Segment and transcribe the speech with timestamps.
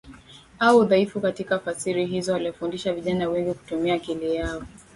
[0.59, 4.63] au udhaifu katika fasiri hizo Aliwafundisha vijana wengi kutumia akili yao